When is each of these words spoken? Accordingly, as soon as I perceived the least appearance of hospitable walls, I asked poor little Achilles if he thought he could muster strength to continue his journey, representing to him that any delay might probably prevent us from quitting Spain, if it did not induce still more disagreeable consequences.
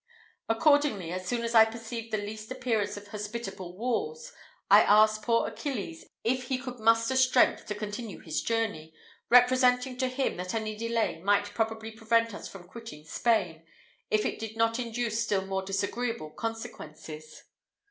Accordingly, 0.49 1.11
as 1.11 1.27
soon 1.27 1.43
as 1.43 1.53
I 1.53 1.63
perceived 1.63 2.11
the 2.11 2.17
least 2.17 2.49
appearance 2.49 2.97
of 2.97 3.09
hospitable 3.09 3.77
walls, 3.77 4.33
I 4.67 4.81
asked 4.81 5.21
poor 5.21 5.41
little 5.43 5.53
Achilles 5.53 6.05
if 6.23 6.45
he 6.45 6.57
thought 6.57 6.57
he 6.57 6.57
could 6.73 6.79
muster 6.79 7.15
strength 7.15 7.67
to 7.67 7.75
continue 7.75 8.19
his 8.19 8.41
journey, 8.41 8.95
representing 9.29 9.97
to 9.97 10.07
him 10.07 10.37
that 10.37 10.55
any 10.55 10.75
delay 10.75 11.21
might 11.21 11.53
probably 11.53 11.91
prevent 11.91 12.33
us 12.33 12.47
from 12.47 12.67
quitting 12.67 13.03
Spain, 13.05 13.63
if 14.09 14.25
it 14.25 14.39
did 14.39 14.57
not 14.57 14.79
induce 14.79 15.23
still 15.23 15.45
more 15.45 15.61
disagreeable 15.61 16.31
consequences. 16.31 17.43